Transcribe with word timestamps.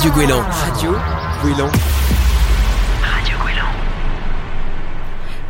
Radio 0.00 0.14
Gouélan. 0.14 0.40
Radio 0.40 0.92
Gouélan. 1.42 1.70
Radio 3.02 3.36
Gouélan. 3.42 3.66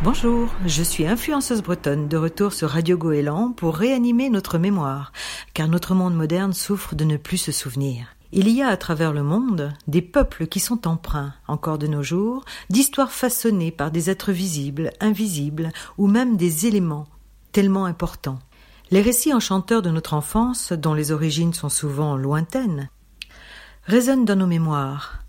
Bonjour, 0.03 0.49
je 0.65 0.83
suis 0.83 1.07
influenceuse 1.07 1.63
bretonne 1.63 2.09
de 2.09 2.17
retour 2.17 2.51
sur 2.51 2.69
Radio 2.69 2.97
Goéland 2.97 3.53
pour 3.53 3.77
réanimer 3.77 4.29
notre 4.29 4.57
mémoire, 4.57 5.13
car 5.53 5.69
notre 5.69 5.95
monde 5.95 6.17
moderne 6.17 6.51
souffre 6.51 6.95
de 6.95 7.05
ne 7.05 7.15
plus 7.15 7.37
se 7.37 7.53
souvenir. 7.53 8.07
Il 8.33 8.49
y 8.49 8.61
a 8.61 8.67
à 8.67 8.75
travers 8.75 9.13
le 9.13 9.23
monde 9.23 9.71
des 9.87 10.01
peuples 10.01 10.47
qui 10.47 10.59
sont 10.59 10.85
empreints, 10.85 11.33
encore 11.47 11.77
de 11.77 11.87
nos 11.87 12.03
jours, 12.03 12.43
d'histoires 12.69 13.13
façonnées 13.13 13.71
par 13.71 13.89
des 13.89 14.09
êtres 14.09 14.33
visibles, 14.33 14.91
invisibles, 14.99 15.69
ou 15.97 16.07
même 16.07 16.35
des 16.35 16.67
éléments 16.67 17.07
tellement 17.53 17.85
importants. 17.85 18.39
Les 18.89 19.01
récits 19.01 19.33
enchanteurs 19.33 19.81
de 19.81 19.91
notre 19.91 20.13
enfance, 20.13 20.73
dont 20.73 20.93
les 20.93 21.13
origines 21.13 21.53
sont 21.53 21.69
souvent 21.69 22.17
lointaines, 22.17 22.89
résonnent 23.85 24.25
dans 24.25 24.35
nos 24.35 24.47
mémoires. 24.47 25.23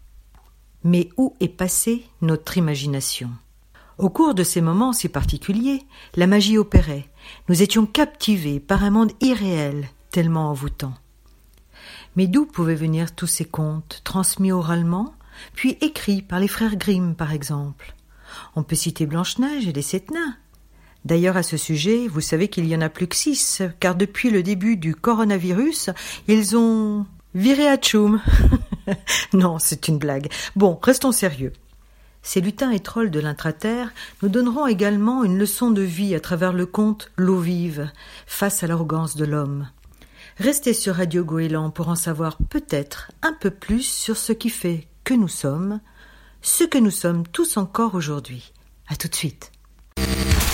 Mais 0.84 1.08
où 1.16 1.36
est 1.40 1.48
passée 1.48 2.04
notre 2.20 2.58
imagination? 2.58 3.30
Au 3.98 4.10
cours 4.10 4.34
de 4.34 4.42
ces 4.42 4.60
moments 4.60 4.92
si 4.92 5.08
particuliers, 5.08 5.82
la 6.16 6.26
magie 6.26 6.58
opérait. 6.58 7.08
Nous 7.48 7.62
étions 7.62 7.86
captivés 7.86 8.60
par 8.60 8.84
un 8.84 8.90
monde 8.90 9.12
irréel, 9.20 9.88
tellement 10.10 10.50
envoûtant. 10.50 10.94
Mais 12.16 12.26
d'où 12.26 12.46
pouvaient 12.46 12.74
venir 12.74 13.14
tous 13.14 13.26
ces 13.26 13.44
contes, 13.44 14.00
transmis 14.04 14.52
oralement, 14.52 15.14
puis 15.54 15.78
écrits 15.80 16.22
par 16.22 16.40
les 16.40 16.48
frères 16.48 16.76
Grimm, 16.76 17.14
par 17.14 17.32
exemple? 17.32 17.94
On 18.56 18.62
peut 18.62 18.76
citer 18.76 19.06
Blanche-Neige 19.06 19.68
et 19.68 19.72
les 19.72 19.82
Sept 19.82 20.10
D'ailleurs, 21.04 21.36
à 21.36 21.42
ce 21.42 21.56
sujet, 21.56 22.06
vous 22.06 22.20
savez 22.20 22.48
qu'il 22.48 22.66
y 22.66 22.76
en 22.76 22.80
a 22.80 22.88
plus 22.88 23.08
que 23.08 23.16
six, 23.16 23.62
car 23.80 23.94
depuis 23.94 24.30
le 24.30 24.42
début 24.42 24.76
du 24.76 24.94
coronavirus, 24.94 25.90
ils 26.28 26.56
ont 26.56 27.06
viré 27.34 27.68
à 27.68 27.76
Tchoum. 27.76 28.20
non, 29.32 29.58
c'est 29.58 29.88
une 29.88 29.98
blague. 29.98 30.30
Bon, 30.56 30.78
restons 30.82 31.12
sérieux. 31.12 31.52
Ces 32.22 32.40
lutins 32.40 32.70
et 32.70 32.80
trolls 32.80 33.10
de 33.10 33.20
l'intraterre 33.20 33.92
nous 34.22 34.28
donneront 34.28 34.66
également 34.66 35.24
une 35.24 35.38
leçon 35.38 35.70
de 35.70 35.82
vie 35.82 36.14
à 36.14 36.20
travers 36.20 36.52
le 36.52 36.66
conte 36.66 37.10
L'eau 37.16 37.38
vive, 37.38 37.90
face 38.26 38.62
à 38.62 38.68
l'arrogance 38.68 39.16
de 39.16 39.24
l'homme. 39.24 39.68
Restez 40.38 40.72
sur 40.72 40.96
Radio 40.96 41.24
Goéland 41.24 41.70
pour 41.70 41.88
en 41.88 41.94
savoir 41.94 42.38
peut-être 42.48 43.10
un 43.22 43.32
peu 43.32 43.50
plus 43.50 43.82
sur 43.82 44.16
ce 44.16 44.32
qui 44.32 44.50
fait 44.50 44.86
que 45.04 45.14
nous 45.14 45.28
sommes, 45.28 45.80
ce 46.42 46.64
que 46.64 46.78
nous 46.78 46.90
sommes 46.90 47.26
tous 47.26 47.56
encore 47.56 47.94
aujourd'hui. 47.94 48.52
À 48.88 48.96
tout 48.96 49.08
de 49.08 49.14
suite. 49.14 49.52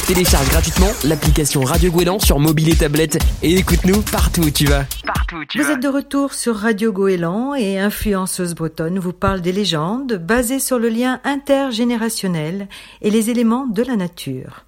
Télécharge 0.09 0.48
gratuitement 0.48 0.89
l'application 1.05 1.61
Radio 1.61 1.91
Gouélan 1.91 2.19
sur 2.19 2.39
mobile 2.39 2.70
et 2.70 2.77
tablette 2.77 3.19
et 3.42 3.56
écoute-nous 3.56 4.01
partout 4.01 4.41
où 4.41 4.50
tu 4.50 4.65
vas. 4.65 4.87
Partout 5.05 5.37
où 5.37 5.45
tu 5.45 5.59
Vous 5.59 5.65
vas. 5.65 5.75
êtes 5.75 5.83
de 5.83 5.89
retour 5.89 6.33
sur 6.33 6.56
Radio 6.56 6.92
Goéland 6.92 7.55
et 7.55 7.78
Influenceuse 7.78 8.55
Bretonne 8.55 8.98
vous 8.98 9.12
parle 9.12 9.42
des 9.42 9.53
légendes 9.53 10.15
basées 10.15 10.61
sur 10.61 10.78
le 10.78 10.89
lien 10.89 11.20
intergénérationnel 11.25 12.69
et 13.03 13.11
les 13.11 13.28
éléments 13.28 13.67
de 13.67 13.83
la 13.83 13.97
nature. 13.97 14.65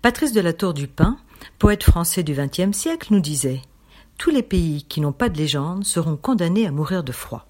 Patrice 0.00 0.32
de 0.32 0.40
la 0.40 0.52
Tour 0.52 0.74
du 0.74 0.86
Pin, 0.86 1.16
poète 1.58 1.82
français 1.82 2.22
du 2.22 2.34
XXe 2.34 2.70
siècle, 2.70 3.08
nous 3.10 3.20
disait 3.20 3.62
Tous 4.16 4.30
les 4.30 4.44
pays 4.44 4.84
qui 4.88 5.00
n'ont 5.00 5.10
pas 5.10 5.28
de 5.28 5.38
légende 5.38 5.84
seront 5.84 6.16
condamnés 6.16 6.68
à 6.68 6.70
mourir 6.70 7.02
de 7.02 7.10
froid. 7.10 7.48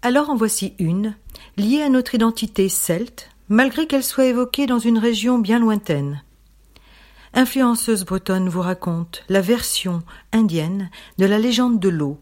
Alors 0.00 0.30
en 0.30 0.34
voici 0.34 0.72
une, 0.78 1.14
liée 1.58 1.82
à 1.82 1.90
notre 1.90 2.14
identité 2.14 2.70
celte, 2.70 3.28
malgré 3.50 3.86
qu'elle 3.86 4.02
soit 4.02 4.24
évoquée 4.24 4.64
dans 4.64 4.78
une 4.78 4.98
région 4.98 5.38
bien 5.38 5.58
lointaine. 5.58 6.22
Influenceuse 7.32 8.04
bretonne 8.04 8.48
vous 8.48 8.60
raconte 8.60 9.22
la 9.28 9.40
version 9.40 10.02
indienne 10.32 10.90
de 11.18 11.26
la 11.26 11.38
légende 11.38 11.78
de 11.78 11.88
l'eau, 11.88 12.20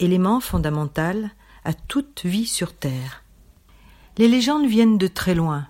élément 0.00 0.40
fondamental 0.40 1.30
à 1.64 1.72
toute 1.74 2.24
vie 2.24 2.46
sur 2.46 2.74
Terre. 2.74 3.22
Les 4.16 4.26
légendes 4.26 4.66
viennent 4.66 4.98
de 4.98 5.06
très 5.06 5.34
loin. 5.34 5.68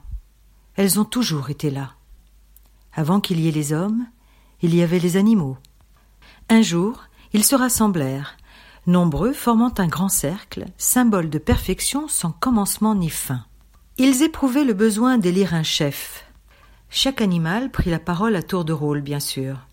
Elles 0.74 0.98
ont 0.98 1.04
toujours 1.04 1.50
été 1.50 1.70
là. 1.70 1.92
Avant 2.94 3.20
qu'il 3.20 3.40
y 3.40 3.48
ait 3.48 3.52
les 3.52 3.72
hommes, 3.72 4.06
il 4.62 4.74
y 4.74 4.82
avait 4.82 4.98
les 4.98 5.16
animaux. 5.16 5.58
Un 6.48 6.62
jour, 6.62 7.04
ils 7.34 7.44
se 7.44 7.54
rassemblèrent, 7.54 8.36
nombreux 8.86 9.34
formant 9.34 9.72
un 9.76 9.86
grand 9.86 10.08
cercle, 10.08 10.64
symbole 10.78 11.28
de 11.28 11.38
perfection 11.38 12.08
sans 12.08 12.32
commencement 12.32 12.94
ni 12.94 13.10
fin. 13.10 13.44
Ils 13.98 14.22
éprouvaient 14.22 14.64
le 14.64 14.72
besoin 14.72 15.18
d'élire 15.18 15.52
un 15.52 15.62
chef. 15.62 16.24
Chaque 16.90 17.20
animal 17.20 17.70
prit 17.70 17.90
la 17.90 17.98
parole 17.98 18.34
à 18.34 18.42
tour 18.42 18.64
de 18.64 18.72
rôle, 18.72 19.02
bien 19.02 19.20
sûr. 19.20 19.66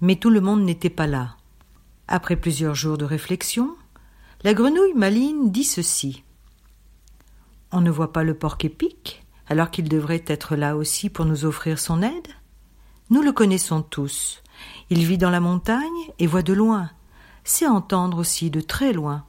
Mais 0.00 0.16
tout 0.16 0.30
le 0.30 0.40
monde 0.40 0.62
n'était 0.62 0.90
pas 0.90 1.06
là. 1.06 1.36
Après 2.08 2.36
plusieurs 2.36 2.74
jours 2.74 2.98
de 2.98 3.04
réflexion, 3.04 3.76
la 4.42 4.54
grenouille 4.54 4.94
maligne 4.94 5.50
dit 5.50 5.64
ceci. 5.64 6.24
On 7.70 7.80
ne 7.80 7.90
voit 7.90 8.12
pas 8.12 8.24
le 8.24 8.34
porc 8.34 8.56
épic, 8.62 9.24
alors 9.48 9.70
qu'il 9.70 9.88
devrait 9.88 10.24
être 10.26 10.56
là 10.56 10.76
aussi 10.76 11.10
pour 11.10 11.26
nous 11.26 11.44
offrir 11.44 11.78
son 11.78 12.02
aide 12.02 12.28
Nous 13.10 13.22
le 13.22 13.32
connaissons 13.32 13.82
tous. 13.82 14.42
Il 14.90 15.04
vit 15.06 15.18
dans 15.18 15.30
la 15.30 15.40
montagne 15.40 15.80
et 16.18 16.26
voit 16.26 16.42
de 16.42 16.52
loin, 16.52 16.90
sait 17.44 17.66
entendre 17.66 18.18
aussi 18.18 18.50
de 18.50 18.60
très 18.60 18.92
loin. 18.92 19.24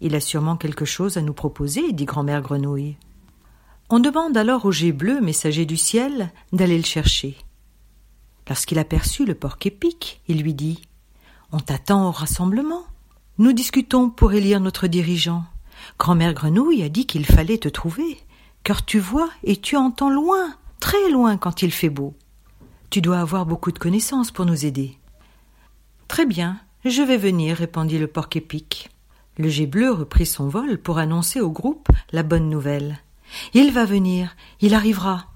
Il 0.00 0.14
a 0.14 0.20
sûrement 0.20 0.56
quelque 0.56 0.84
chose 0.84 1.16
à 1.16 1.22
nous 1.22 1.32
proposer, 1.32 1.92
dit 1.92 2.04
grand-mère 2.04 2.42
grenouille. 2.42 2.96
On 3.88 4.00
demande 4.00 4.36
alors 4.36 4.64
au 4.64 4.72
jet 4.72 4.90
bleu, 4.90 5.20
messager 5.20 5.64
du 5.64 5.76
ciel, 5.76 6.32
d'aller 6.52 6.76
le 6.76 6.84
chercher. 6.84 7.36
Lorsqu'il 8.48 8.80
aperçut 8.80 9.24
le 9.24 9.36
porc 9.36 9.58
épic, 9.64 10.20
il 10.26 10.42
lui 10.42 10.54
dit 10.54 10.82
On 11.52 11.60
t'attend 11.60 12.08
au 12.08 12.10
rassemblement. 12.10 12.84
Nous 13.38 13.52
discutons 13.52 14.10
pour 14.10 14.32
élire 14.32 14.58
notre 14.58 14.88
dirigeant. 14.88 15.44
Grand-mère 16.00 16.34
Grenouille 16.34 16.82
a 16.82 16.88
dit 16.88 17.06
qu'il 17.06 17.24
fallait 17.24 17.58
te 17.58 17.68
trouver, 17.68 18.18
car 18.64 18.84
tu 18.84 18.98
vois 18.98 19.30
et 19.44 19.56
tu 19.56 19.76
entends 19.76 20.10
loin, 20.10 20.56
très 20.80 21.10
loin 21.10 21.36
quand 21.36 21.62
il 21.62 21.70
fait 21.70 21.90
beau. 21.90 22.14
Tu 22.90 23.00
dois 23.00 23.20
avoir 23.20 23.46
beaucoup 23.46 23.70
de 23.70 23.78
connaissances 23.78 24.32
pour 24.32 24.46
nous 24.46 24.66
aider. 24.66 24.98
Très 26.08 26.26
bien, 26.26 26.58
je 26.84 27.02
vais 27.02 27.18
venir, 27.18 27.56
répondit 27.56 27.98
le 27.98 28.08
porc 28.08 28.30
épic. 28.34 28.90
Le 29.38 29.48
jet 29.48 29.66
bleu 29.66 29.92
reprit 29.92 30.26
son 30.26 30.48
vol 30.48 30.78
pour 30.78 30.98
annoncer 30.98 31.40
au 31.40 31.50
groupe 31.50 31.88
la 32.10 32.24
bonne 32.24 32.48
nouvelle. 32.48 32.98
Il 33.54 33.72
va 33.72 33.84
venir, 33.84 34.36
il 34.60 34.74
arrivera. 34.74 35.26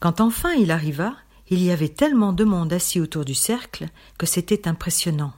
Quand 0.00 0.20
enfin 0.20 0.52
il 0.52 0.70
arriva, 0.70 1.14
il 1.50 1.62
y 1.62 1.70
avait 1.70 1.88
tellement 1.88 2.32
de 2.32 2.44
monde 2.44 2.72
assis 2.72 3.00
autour 3.00 3.24
du 3.24 3.34
cercle 3.34 3.86
que 4.18 4.26
c'était 4.26 4.68
impressionnant. 4.68 5.32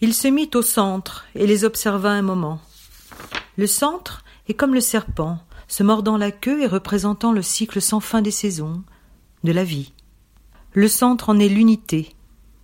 Il 0.00 0.14
se 0.14 0.28
mit 0.28 0.50
au 0.54 0.62
centre 0.62 1.26
et 1.34 1.46
les 1.46 1.64
observa 1.64 2.10
un 2.10 2.22
moment. 2.22 2.60
Le 3.56 3.66
centre 3.66 4.24
est 4.46 4.54
comme 4.54 4.74
le 4.74 4.80
serpent, 4.80 5.38
se 5.66 5.82
mordant 5.82 6.16
la 6.16 6.30
queue 6.30 6.62
et 6.62 6.66
représentant 6.66 7.32
le 7.32 7.42
cycle 7.42 7.80
sans 7.80 8.00
fin 8.00 8.22
des 8.22 8.30
saisons, 8.30 8.84
de 9.42 9.52
la 9.52 9.64
vie. 9.64 9.92
Le 10.72 10.86
centre 10.86 11.30
en 11.30 11.38
est 11.38 11.48
l'unité. 11.48 12.14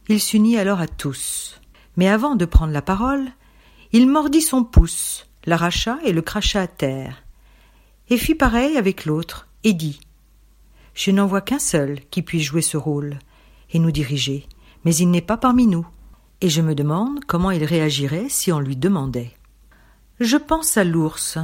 Il 0.08 0.20
s'unit 0.20 0.58
alors 0.58 0.80
à 0.80 0.86
tous. 0.86 1.60
Mais 1.96 2.08
avant 2.08 2.36
de 2.36 2.44
prendre 2.44 2.72
la 2.72 2.82
parole, 2.82 3.24
il 3.92 4.08
mordit 4.08 4.42
son 4.42 4.62
pouce, 4.62 5.26
l'arracha 5.46 5.98
et 6.04 6.12
le 6.12 6.22
cracha 6.22 6.60
à 6.60 6.66
terre 6.66 7.23
et 8.10 8.16
fit 8.16 8.34
pareil 8.34 8.76
avec 8.76 9.04
l'autre, 9.04 9.48
et 9.64 9.72
dit 9.72 10.00
Je 10.94 11.10
n'en 11.10 11.26
vois 11.26 11.40
qu'un 11.40 11.58
seul 11.58 12.00
qui 12.10 12.22
puisse 12.22 12.42
jouer 12.42 12.62
ce 12.62 12.76
rôle 12.76 13.18
et 13.72 13.78
nous 13.78 13.90
diriger, 13.90 14.46
mais 14.84 14.94
il 14.94 15.10
n'est 15.10 15.20
pas 15.20 15.36
parmi 15.36 15.66
nous, 15.66 15.86
et 16.40 16.48
je 16.48 16.60
me 16.60 16.74
demande 16.74 17.24
comment 17.24 17.50
il 17.50 17.64
réagirait 17.64 18.28
si 18.28 18.52
on 18.52 18.60
lui 18.60 18.76
demandait. 18.76 19.32
Je 20.20 20.36
pense 20.36 20.76
à 20.76 20.84
l'ours. 20.84 21.38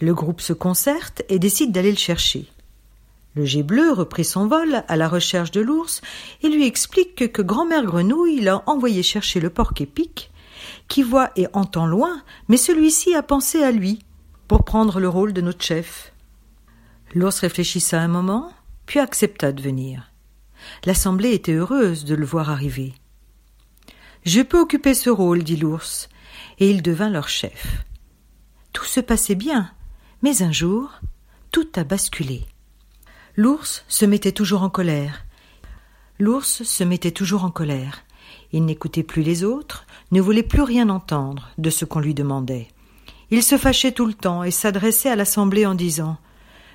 Le 0.00 0.12
groupe 0.12 0.40
se 0.40 0.52
concerte 0.52 1.22
et 1.28 1.38
décide 1.38 1.72
d'aller 1.72 1.92
le 1.92 1.96
chercher. 1.96 2.48
Le 3.34 3.44
jet 3.44 3.62
bleu 3.62 3.92
reprit 3.92 4.24
son 4.24 4.46
vol 4.46 4.84
à 4.86 4.96
la 4.96 5.08
recherche 5.08 5.50
de 5.50 5.60
l'ours 5.60 6.02
et 6.42 6.48
lui 6.48 6.66
explique 6.66 7.32
que 7.32 7.42
grand-mère 7.42 7.84
grenouille 7.84 8.40
l'a 8.40 8.62
envoyé 8.66 9.02
chercher 9.02 9.40
le 9.40 9.50
porc 9.50 9.72
épic, 9.80 10.30
qui 10.88 11.02
voit 11.02 11.30
et 11.36 11.46
entend 11.52 11.86
loin, 11.86 12.22
mais 12.48 12.56
celui-ci 12.56 13.14
a 13.14 13.22
pensé 13.22 13.62
à 13.62 13.70
lui 13.70 14.00
pour 14.48 14.64
prendre 14.64 15.00
le 15.00 15.08
rôle 15.08 15.32
de 15.32 15.40
notre 15.40 15.64
chef. 15.64 16.12
L'ours 17.14 17.38
réfléchissa 17.38 18.00
un 18.00 18.08
moment, 18.08 18.52
puis 18.86 18.98
accepta 18.98 19.52
de 19.52 19.62
venir. 19.62 20.10
L'assemblée 20.84 21.32
était 21.32 21.52
heureuse 21.52 22.04
de 22.04 22.14
le 22.14 22.26
voir 22.26 22.50
arriver. 22.50 22.94
Je 24.24 24.40
peux 24.40 24.60
occuper 24.60 24.94
ce 24.94 25.10
rôle, 25.10 25.42
dit 25.42 25.56
l'ours, 25.56 26.08
et 26.58 26.70
il 26.70 26.82
devint 26.82 27.10
leur 27.10 27.28
chef. 27.28 27.84
Tout 28.72 28.84
se 28.84 29.00
passait 29.00 29.34
bien, 29.34 29.70
mais 30.22 30.42
un 30.42 30.52
jour, 30.52 31.00
tout 31.50 31.68
a 31.76 31.84
basculé. 31.84 32.44
L'ours 33.36 33.84
se 33.88 34.04
mettait 34.04 34.32
toujours 34.32 34.62
en 34.62 34.70
colère. 34.70 35.24
L'ours 36.18 36.62
se 36.62 36.84
mettait 36.84 37.10
toujours 37.10 37.44
en 37.44 37.50
colère. 37.50 38.04
Il 38.52 38.64
n'écoutait 38.64 39.02
plus 39.02 39.22
les 39.22 39.44
autres, 39.44 39.86
ne 40.12 40.20
voulait 40.20 40.42
plus 40.42 40.62
rien 40.62 40.88
entendre 40.88 41.50
de 41.58 41.70
ce 41.70 41.84
qu'on 41.84 42.00
lui 42.00 42.14
demandait. 42.14 42.68
Il 43.34 43.42
se 43.42 43.58
fâchait 43.58 43.90
tout 43.90 44.06
le 44.06 44.14
temps 44.14 44.44
et 44.44 44.52
s'adressait 44.52 45.10
à 45.10 45.16
l'assemblée 45.16 45.66
en 45.66 45.74
disant 45.74 46.18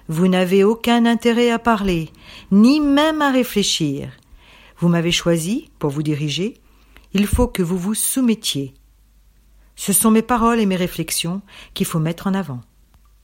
Vous 0.10 0.28
n'avez 0.28 0.66
aucun 0.66 1.06
intérêt 1.06 1.52
à 1.52 1.58
parler, 1.58 2.10
ni 2.52 2.82
même 2.82 3.22
à 3.22 3.32
réfléchir. 3.32 4.12
Vous 4.78 4.90
m'avez 4.90 5.14
choisi 5.14 5.70
pour 5.80 5.90
vous 5.90 6.04
diriger, 6.04 6.56
il 7.14 7.28
faut 7.28 7.48
que 7.48 7.64
vous 7.64 7.78
vous 7.78 7.94
soumettiez. 7.94 8.74
Ce 9.78 9.94
sont 9.94 10.12
mes 10.12 10.22
paroles 10.22 10.60
et 10.60 10.66
mes 10.66 10.76
réflexions 10.76 11.42
qu'il 11.74 11.86
faut 11.86 11.98
mettre 11.98 12.28
en 12.28 12.34
avant. 12.34 12.60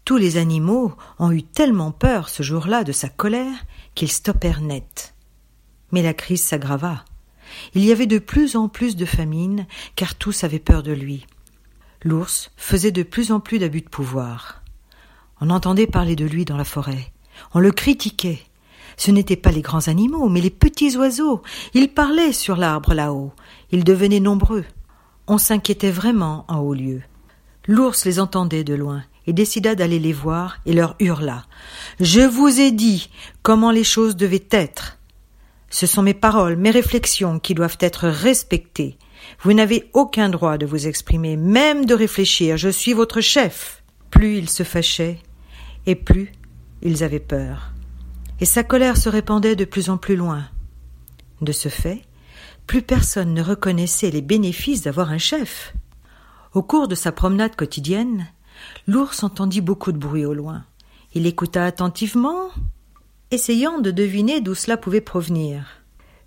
Tous 0.05 0.15
les 0.15 0.38
animaux 0.38 0.93
ont 1.19 1.33
eu 1.33 1.43
tellement 1.43 1.91
peur 1.91 2.29
ce 2.29 2.41
jour-là 2.41 2.85
de 2.85 2.93
sa 2.93 3.09
colère 3.09 3.65
qu'ils 3.95 4.13
stoppèrent 4.13 4.61
net. 4.61 5.13
Mais 5.91 6.03
la 6.03 6.13
crise 6.13 6.41
s'aggrava. 6.41 7.03
Il 7.73 7.83
y 7.83 7.91
avait 7.91 8.07
de 8.07 8.19
plus 8.19 8.55
en 8.55 8.69
plus 8.69 8.95
de 8.95 9.05
famine, 9.05 9.67
car 9.97 10.15
tous 10.15 10.45
avaient 10.45 10.57
peur 10.57 10.83
de 10.83 10.93
lui. 10.93 11.25
L'ours 12.05 12.51
faisait 12.55 12.91
de 12.91 13.01
plus 13.01 13.31
en 13.31 13.39
plus 13.39 13.57
d'abus 13.57 13.81
de 13.81 13.89
pouvoir. 13.89 14.61
On 15.41 15.49
entendait 15.49 15.87
parler 15.87 16.15
de 16.15 16.25
lui 16.25 16.45
dans 16.45 16.55
la 16.55 16.63
forêt. 16.63 17.11
On 17.55 17.59
le 17.59 17.71
critiquait. 17.71 18.41
Ce 18.95 19.09
n'étaient 19.09 19.35
pas 19.35 19.49
les 19.49 19.63
grands 19.63 19.87
animaux, 19.87 20.29
mais 20.29 20.39
les 20.39 20.51
petits 20.51 20.95
oiseaux. 20.97 21.41
Ils 21.73 21.89
parlaient 21.89 22.31
sur 22.31 22.57
l'arbre 22.57 22.93
là-haut. 22.93 23.33
Ils 23.71 23.83
devenaient 23.83 24.19
nombreux. 24.19 24.65
On 25.25 25.39
s'inquiétait 25.39 25.89
vraiment 25.89 26.45
en 26.47 26.59
haut 26.59 26.75
lieu. 26.75 27.01
L'ours 27.67 28.05
les 28.05 28.19
entendait 28.19 28.63
de 28.63 28.75
loin 28.75 29.03
et 29.25 29.33
décida 29.33 29.73
d'aller 29.73 29.97
les 29.97 30.13
voir 30.13 30.59
et 30.67 30.73
leur 30.73 30.95
hurla. 30.99 31.45
Je 31.99 32.21
vous 32.21 32.59
ai 32.59 32.71
dit 32.71 33.09
comment 33.41 33.71
les 33.71 33.83
choses 33.83 34.15
devaient 34.15 34.47
être. 34.51 34.99
Ce 35.71 35.87
sont 35.87 36.03
mes 36.03 36.13
paroles, 36.13 36.55
mes 36.55 36.69
réflexions 36.69 37.39
qui 37.39 37.55
doivent 37.55 37.79
être 37.79 38.07
respectées. 38.07 38.99
Vous 39.42 39.54
n'avez 39.54 39.89
aucun 39.94 40.30
droit 40.30 40.57
de 40.57 40.66
vous 40.66 40.88
exprimer, 40.88 41.38
même 41.38 41.86
de 41.86 41.94
réfléchir. 41.94 42.57
Je 42.57 42.69
suis 42.69 42.94
votre 42.94 43.22
chef. 43.22 43.83
Plus 44.10 44.38
ils 44.38 44.50
se 44.50 44.63
fâchaient, 44.63 45.19
et 45.86 45.95
plus 45.95 46.31
ils 46.81 47.04
avaient 47.04 47.19
peur. 47.19 47.74
Et 48.39 48.45
sa 48.45 48.63
colère 48.63 48.98
se 48.98 49.10
répandait 49.10 49.56
de 49.56 49.66
plus 49.66 49.89
en 49.89 49.98
plus 49.98 50.16
loin. 50.16 50.45
De 51.42 51.51
ce 51.51 51.69
fait, 51.69 52.01
plus 52.68 52.81
personne 52.81 53.33
ne 53.33 53.42
reconnaissait 53.42 54.12
les 54.12 54.22
bénéfices 54.22 54.81
d'avoir 54.81 55.12
un 55.12 55.18
chef. 55.18 55.74
Au 56.54 56.63
cours 56.63 56.88
de 56.88 56.95
sa 56.95 57.12
promenade 57.12 57.56
quotidienne, 57.56 58.27
l'ours 58.88 59.24
entendit 59.24 59.62
beaucoup 59.62 59.92
de 59.92 59.98
bruit 59.98 60.25
au 60.25 60.33
loin. 60.33 60.63
Il 61.13 61.27
écouta 61.27 61.66
attentivement, 61.66 62.50
essayant 63.31 63.80
de 63.80 63.92
deviner 63.92 64.42
d'où 64.42 64.56
cela 64.56 64.77
pouvait 64.77 65.01
provenir. 65.01 65.84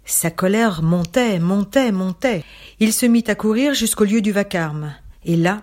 Sa 0.09 0.31
colère 0.31 0.81
montait, 0.81 1.39
montait, 1.39 1.93
montait. 1.93 2.43
Il 2.81 2.95
se 2.95 3.05
mit 3.05 3.25
à 3.27 3.35
courir 3.35 3.75
jusqu'au 3.75 4.05
lieu 4.05 4.23
du 4.23 4.33
vacarme. 4.33 4.95
Et 5.27 5.37
là, 5.37 5.63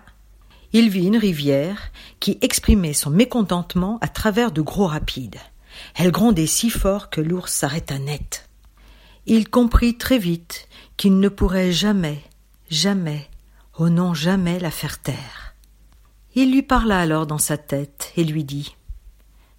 il 0.72 0.88
vit 0.88 1.06
une 1.06 1.16
rivière 1.16 1.90
qui 2.20 2.38
exprimait 2.42 2.92
son 2.92 3.10
mécontentement 3.10 3.98
à 4.02 4.06
travers 4.06 4.52
de 4.52 4.62
gros 4.62 4.86
rapides. 4.86 5.40
Elle 5.96 6.12
grondait 6.12 6.46
si 6.46 6.70
fort 6.70 7.10
que 7.10 7.20
l'ours 7.20 7.52
s'arrêta 7.52 7.98
net. 7.98 8.48
Il 9.26 9.50
comprit 9.50 9.98
très 9.98 10.18
vite 10.18 10.68
qu'il 10.96 11.18
ne 11.18 11.28
pourrait 11.28 11.72
jamais, 11.72 12.22
jamais, 12.70 13.28
oh 13.80 13.88
non 13.88 14.14
jamais 14.14 14.60
la 14.60 14.70
faire 14.70 15.02
taire. 15.02 15.56
Il 16.36 16.52
lui 16.52 16.62
parla 16.62 17.00
alors 17.00 17.26
dans 17.26 17.38
sa 17.38 17.58
tête 17.58 18.12
et 18.16 18.22
lui 18.22 18.44
dit 18.44 18.76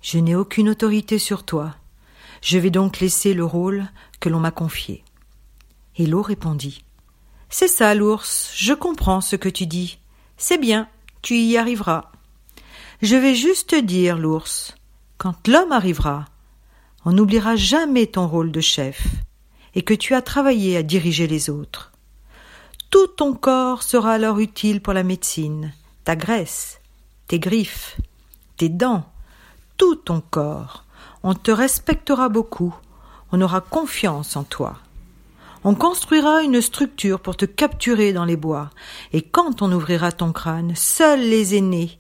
Je 0.02 0.18
n'ai 0.18 0.36
aucune 0.36 0.70
autorité 0.70 1.20
sur 1.20 1.44
toi. 1.44 1.76
Je 2.42 2.58
vais 2.58 2.70
donc 2.70 3.00
laisser 3.00 3.34
le 3.34 3.44
rôle 3.44 3.88
que 4.20 4.30
l'on 4.30 4.40
m'a 4.40 4.52
confié. 4.52 5.04
Et 5.98 6.06
l'eau 6.06 6.22
répondit 6.22 6.84
C'est 7.50 7.68
ça, 7.68 7.94
l'ours, 7.94 8.52
je 8.56 8.74
comprends 8.74 9.22
ce 9.22 9.36
que 9.36 9.50
tu 9.50 9.66
dis. 9.66 10.00
C'est 10.38 10.58
bien, 10.58 10.88
tu 11.22 11.36
y 11.36 11.58
arriveras. 11.58 12.12
Je 13.02 13.16
vais 13.16 13.36
juste 13.36 13.70
te 13.72 13.80
dire, 13.80 14.18
l'ours, 14.18 14.76
quand 15.18 15.48
l'homme 15.48 15.72
arrivera, 15.72 16.26
on 17.06 17.12
n'oubliera 17.12 17.56
jamais 17.56 18.08
ton 18.08 18.28
rôle 18.28 18.52
de 18.52 18.62
chef 18.62 19.08
et 19.76 19.82
que 19.82 19.94
tu 19.94 20.14
as 20.14 20.22
travaillé 20.22 20.78
à 20.78 20.84
diriger 20.84 21.28
les 21.28 21.50
autres. 21.50 21.92
Tout 22.90 23.08
ton 23.08 23.34
corps 23.34 23.84
sera 23.84 24.14
alors 24.14 24.40
utile 24.40 24.82
pour 24.82 24.94
la 24.94 25.04
médecine, 25.04 25.74
ta 26.04 26.16
graisse, 26.16 26.80
tes 27.28 27.40
griffes, 27.40 27.98
tes 28.58 28.70
dents, 28.70 29.06
tout 29.78 29.96
ton 29.96 30.22
corps. 30.22 30.86
On 31.24 31.34
te 31.34 31.52
respectera 31.52 32.30
beaucoup, 32.30 32.76
on 33.32 33.42
aura 33.42 33.62
confiance 33.62 34.36
en 34.36 34.44
toi. 34.44 34.78
On 35.64 35.76
construira 35.76 36.44
une 36.44 36.62
structure 36.62 37.20
pour 37.20 37.36
te 37.36 37.46
capturer 37.46 38.14
dans 38.14 38.26
les 38.26 38.38
bois, 38.38 38.70
et 39.12 39.22
quand 39.22 39.62
on 39.62 39.72
ouvrira 39.72 40.12
ton 40.12 40.32
crâne, 40.32 40.76
seuls 40.76 41.20
les 41.20 41.56
aînés, 41.56 42.00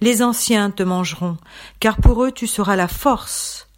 les 0.00 0.22
anciens 0.22 0.70
te 0.70 0.82
mangeront, 0.82 1.36
car 1.80 1.96
pour 1.96 2.24
eux 2.24 2.32
tu 2.32 2.46
seras 2.46 2.76
la 2.76 2.88
force. 2.88 3.68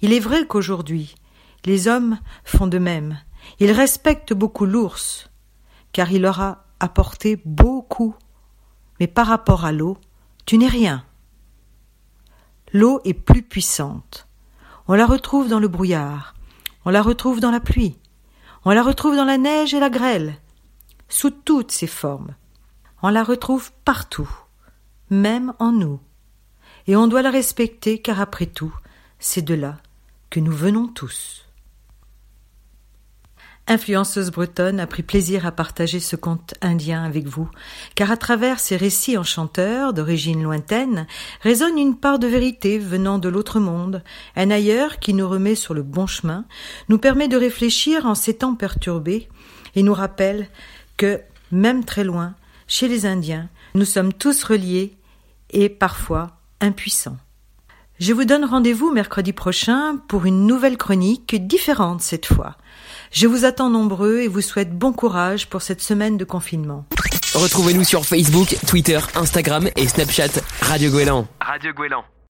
Il 0.00 0.12
est 0.12 0.20
vrai 0.20 0.46
qu'aujourd'hui, 0.46 1.14
les 1.64 1.88
hommes 1.88 2.18
font 2.44 2.66
de 2.66 2.78
même. 2.78 3.18
Ils 3.58 3.72
respectent 3.72 4.32
beaucoup 4.32 4.64
l'ours, 4.64 5.28
car 5.92 6.10
il 6.10 6.22
leur 6.22 6.40
a 6.40 6.64
apporté 6.78 7.40
beaucoup. 7.44 8.14
Mais 8.98 9.06
par 9.06 9.26
rapport 9.26 9.64
à 9.64 9.72
l'eau, 9.72 9.98
tu 10.46 10.56
n'es 10.56 10.68
rien. 10.68 11.04
L'eau 12.72 13.00
est 13.04 13.14
plus 13.14 13.42
puissante. 13.42 14.26
On 14.92 14.94
la 14.94 15.06
retrouve 15.06 15.46
dans 15.46 15.60
le 15.60 15.68
brouillard, 15.68 16.34
on 16.84 16.90
la 16.90 17.00
retrouve 17.00 17.38
dans 17.38 17.52
la 17.52 17.60
pluie, 17.60 17.96
on 18.64 18.72
la 18.72 18.82
retrouve 18.82 19.14
dans 19.14 19.24
la 19.24 19.38
neige 19.38 19.72
et 19.72 19.78
la 19.78 19.88
grêle, 19.88 20.34
sous 21.08 21.30
toutes 21.30 21.70
ses 21.70 21.86
formes. 21.86 22.34
On 23.00 23.08
la 23.10 23.22
retrouve 23.22 23.70
partout, 23.84 24.28
même 25.08 25.54
en 25.60 25.70
nous. 25.70 26.00
Et 26.88 26.96
on 26.96 27.06
doit 27.06 27.22
la 27.22 27.30
respecter 27.30 28.02
car 28.02 28.20
après 28.20 28.46
tout, 28.46 28.74
c'est 29.20 29.42
de 29.42 29.54
là 29.54 29.76
que 30.28 30.40
nous 30.40 30.50
venons 30.50 30.88
tous 30.88 31.46
influenceuse 33.66 34.30
bretonne, 34.30 34.80
a 34.80 34.86
pris 34.86 35.02
plaisir 35.02 35.46
à 35.46 35.52
partager 35.52 36.00
ce 36.00 36.16
conte 36.16 36.54
indien 36.60 37.04
avec 37.04 37.26
vous, 37.26 37.48
car 37.94 38.10
à 38.10 38.16
travers 38.16 38.58
ces 38.58 38.76
récits 38.76 39.16
enchanteurs 39.16 39.92
d'origine 39.92 40.42
lointaine 40.42 41.06
résonne 41.42 41.78
une 41.78 41.96
part 41.96 42.18
de 42.18 42.26
vérité 42.26 42.78
venant 42.78 43.18
de 43.18 43.28
l'autre 43.28 43.60
monde, 43.60 44.02
un 44.36 44.50
ailleurs 44.50 44.98
qui 44.98 45.14
nous 45.14 45.28
remet 45.28 45.54
sur 45.54 45.74
le 45.74 45.82
bon 45.82 46.06
chemin, 46.06 46.44
nous 46.88 46.98
permet 46.98 47.28
de 47.28 47.36
réfléchir 47.36 48.06
en 48.06 48.14
ces 48.14 48.34
temps 48.34 48.54
perturbés, 48.54 49.28
et 49.76 49.82
nous 49.82 49.94
rappelle 49.94 50.48
que, 50.96 51.20
même 51.52 51.84
très 51.84 52.04
loin, 52.04 52.34
chez 52.66 52.88
les 52.88 53.06
Indiens, 53.06 53.48
nous 53.74 53.84
sommes 53.84 54.12
tous 54.12 54.42
reliés 54.44 54.96
et 55.50 55.68
parfois 55.68 56.38
impuissants. 56.60 57.18
Je 57.98 58.14
vous 58.14 58.24
donne 58.24 58.46
rendez-vous 58.46 58.90
mercredi 58.90 59.32
prochain 59.32 59.98
pour 60.08 60.24
une 60.24 60.46
nouvelle 60.46 60.78
chronique 60.78 61.46
différente 61.46 62.00
cette 62.00 62.24
fois. 62.26 62.56
Je 63.10 63.26
vous 63.26 63.44
attends 63.44 63.70
nombreux 63.70 64.20
et 64.20 64.28
vous 64.28 64.40
souhaite 64.40 64.70
bon 64.70 64.92
courage 64.92 65.48
pour 65.48 65.62
cette 65.62 65.80
semaine 65.80 66.16
de 66.16 66.24
confinement. 66.24 66.86
Retrouvez-nous 67.34 67.82
sur 67.82 68.04
Facebook, 68.04 68.56
Twitter, 68.68 69.00
Instagram 69.16 69.68
et 69.76 69.88
Snapchat 69.88 70.40
Radio 70.62 70.92
Gouélan. 70.92 71.26
Radio 71.40 71.72
Gouélan. 71.72 72.04